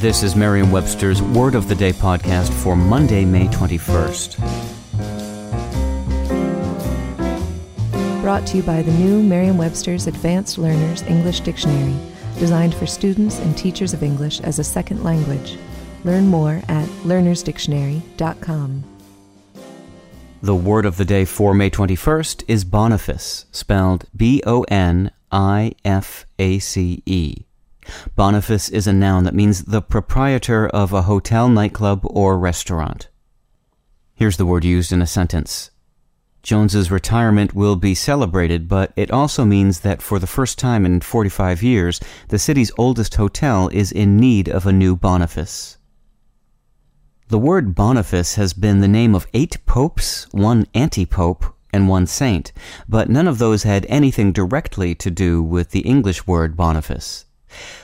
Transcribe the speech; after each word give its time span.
This 0.00 0.22
is 0.22 0.36
Merriam-Webster's 0.36 1.22
Word 1.22 1.54
of 1.54 1.68
the 1.68 1.74
Day 1.74 1.94
podcast 1.94 2.52
for 2.62 2.76
Monday, 2.76 3.24
May 3.24 3.46
21st. 3.46 4.36
Brought 8.20 8.46
to 8.48 8.58
you 8.58 8.62
by 8.62 8.82
the 8.82 8.92
new 8.92 9.22
Merriam-Webster's 9.22 10.06
Advanced 10.06 10.58
Learners 10.58 11.00
English 11.04 11.40
Dictionary, 11.40 11.96
designed 12.38 12.74
for 12.74 12.84
students 12.84 13.38
and 13.38 13.56
teachers 13.56 13.94
of 13.94 14.02
English 14.02 14.40
as 14.40 14.58
a 14.58 14.64
second 14.64 15.02
language. 15.02 15.56
Learn 16.04 16.26
more 16.26 16.60
at 16.68 16.86
learnersdictionary.com. 17.04 18.84
The 20.42 20.54
word 20.54 20.84
of 20.84 20.98
the 20.98 21.06
day 21.06 21.24
for 21.24 21.54
May 21.54 21.70
21st 21.70 22.44
is 22.46 22.66
Boniface, 22.66 23.46
spelled 23.50 24.04
B 24.14 24.42
O 24.46 24.62
N 24.64 25.10
I 25.32 25.72
F 25.86 26.26
A 26.38 26.58
C 26.58 27.02
E. 27.06 27.45
Boniface 28.14 28.68
is 28.68 28.86
a 28.86 28.92
noun 28.92 29.24
that 29.24 29.34
means 29.34 29.64
the 29.64 29.82
proprietor 29.82 30.68
of 30.68 30.92
a 30.92 31.02
hotel, 31.02 31.48
nightclub, 31.48 32.00
or 32.04 32.38
restaurant. 32.38 33.08
Here's 34.14 34.36
the 34.36 34.46
word 34.46 34.64
used 34.64 34.92
in 34.92 35.02
a 35.02 35.06
sentence. 35.06 35.70
Jones's 36.42 36.90
retirement 36.90 37.54
will 37.54 37.76
be 37.76 37.94
celebrated, 37.94 38.68
but 38.68 38.92
it 38.96 39.10
also 39.10 39.44
means 39.44 39.80
that 39.80 40.00
for 40.00 40.18
the 40.18 40.26
first 40.26 40.58
time 40.58 40.86
in 40.86 41.00
45 41.00 41.62
years, 41.62 42.00
the 42.28 42.38
city's 42.38 42.70
oldest 42.78 43.16
hotel 43.16 43.68
is 43.72 43.90
in 43.90 44.16
need 44.16 44.48
of 44.48 44.64
a 44.64 44.72
new 44.72 44.94
Boniface. 44.96 45.76
The 47.28 47.38
word 47.38 47.74
Boniface 47.74 48.36
has 48.36 48.52
been 48.52 48.80
the 48.80 48.86
name 48.86 49.14
of 49.14 49.26
eight 49.34 49.58
popes, 49.66 50.32
one 50.32 50.66
anti-pope, 50.72 51.44
and 51.72 51.88
one 51.88 52.06
saint, 52.06 52.52
but 52.88 53.10
none 53.10 53.28
of 53.28 53.36
those 53.36 53.64
had 53.64 53.84
anything 53.90 54.32
directly 54.32 54.94
to 54.94 55.10
do 55.10 55.42
with 55.42 55.72
the 55.72 55.80
English 55.80 56.26
word 56.26 56.56
Boniface. 56.56 57.25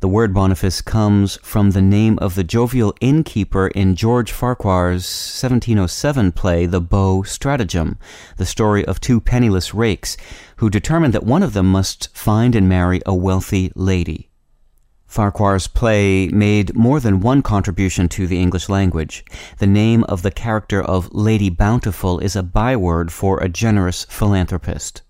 The 0.00 0.08
word 0.08 0.34
Boniface 0.34 0.80
comes 0.80 1.38
from 1.42 1.70
the 1.70 1.82
name 1.82 2.18
of 2.18 2.34
the 2.34 2.44
jovial 2.44 2.94
innkeeper 3.00 3.68
in 3.68 3.96
George 3.96 4.32
Farquhar's 4.32 5.04
1707 5.04 6.32
play, 6.32 6.66
The 6.66 6.80
Beaux' 6.80 7.22
Stratagem, 7.22 7.98
the 8.36 8.46
story 8.46 8.84
of 8.84 9.00
two 9.00 9.20
penniless 9.20 9.72
rakes 9.72 10.16
who 10.56 10.68
determined 10.68 11.14
that 11.14 11.24
one 11.24 11.42
of 11.42 11.52
them 11.52 11.72
must 11.72 12.14
find 12.16 12.54
and 12.54 12.68
marry 12.68 13.00
a 13.06 13.14
wealthy 13.14 13.72
lady. 13.74 14.30
Farquhar's 15.06 15.68
play 15.68 16.26
made 16.26 16.74
more 16.74 16.98
than 16.98 17.20
one 17.20 17.40
contribution 17.40 18.08
to 18.08 18.26
the 18.26 18.40
English 18.40 18.68
language. 18.68 19.24
The 19.58 19.66
name 19.66 20.02
of 20.04 20.22
the 20.22 20.32
character 20.32 20.82
of 20.82 21.14
Lady 21.14 21.50
Bountiful 21.50 22.18
is 22.18 22.34
a 22.34 22.42
byword 22.42 23.12
for 23.12 23.38
a 23.38 23.48
generous 23.48 24.04
philanthropist. 24.10 25.02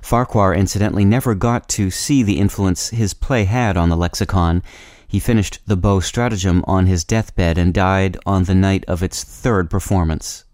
Farquhar 0.00 0.54
incidentally 0.54 1.04
never 1.04 1.34
got 1.34 1.68
to 1.70 1.90
see 1.90 2.22
the 2.22 2.38
influence 2.38 2.90
his 2.90 3.14
play 3.14 3.44
had 3.44 3.76
on 3.76 3.88
the 3.88 3.96
lexicon. 3.96 4.62
He 5.06 5.18
finished 5.18 5.60
the 5.66 5.76
Beaux' 5.76 6.00
Stratagem 6.00 6.64
on 6.66 6.86
his 6.86 7.04
deathbed 7.04 7.58
and 7.58 7.74
died 7.74 8.16
on 8.24 8.44
the 8.44 8.54
night 8.54 8.84
of 8.86 9.02
its 9.02 9.22
third 9.22 9.70
performance. 9.70 10.44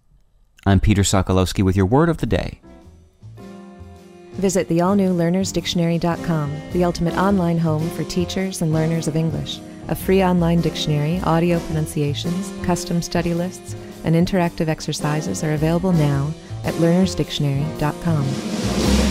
I'm 0.66 0.80
Peter 0.80 1.02
Sokolowski 1.02 1.62
with 1.62 1.76
your 1.76 1.86
word 1.86 2.08
of 2.08 2.18
the 2.18 2.26
day. 2.26 2.60
Visit 4.32 4.68
the 4.68 4.80
all 4.80 4.94
new 4.94 5.12
learnersdictionary.com, 5.12 6.70
the 6.72 6.84
ultimate 6.84 7.14
online 7.14 7.58
home 7.58 7.88
for 7.90 8.04
teachers 8.04 8.62
and 8.62 8.72
learners 8.72 9.08
of 9.08 9.16
English. 9.16 9.60
A 9.88 9.94
free 9.94 10.22
online 10.22 10.60
dictionary, 10.60 11.20
audio 11.24 11.58
pronunciations, 11.60 12.52
custom 12.64 13.02
study 13.02 13.34
lists, 13.34 13.74
and 14.04 14.14
interactive 14.14 14.68
exercises 14.68 15.42
are 15.42 15.54
available 15.54 15.92
now 15.92 16.32
at 16.64 16.74
learnersdictionary.com. 16.74 19.07